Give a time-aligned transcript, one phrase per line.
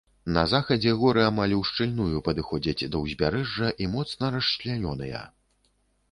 [0.35, 5.21] На захадзе горы амаль ушчыльную падыходзяць да ўзбярэжжа і моцна расчлянёныя.